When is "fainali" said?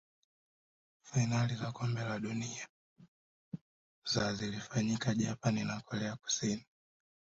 1.03-1.55